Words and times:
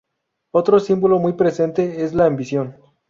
Otro 0.49 0.79
símbolo 0.79 1.19
muy 1.19 1.33
presente 1.33 2.03
es 2.03 2.15
la 2.15 2.25
ambición. 2.25 2.75